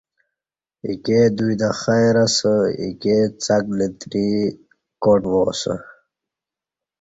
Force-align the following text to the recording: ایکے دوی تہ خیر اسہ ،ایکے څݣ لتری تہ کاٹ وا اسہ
ایکے 0.85 1.19
دوی 1.37 1.55
تہ 1.61 1.69
خیر 1.81 2.15
اسہ 2.25 2.53
،ایکے 2.79 3.17
څݣ 3.43 3.63
لتری 3.77 4.29
تہ 4.53 4.57
کاٹ 5.03 5.23
وا 5.31 5.41
اسہ 5.51 5.75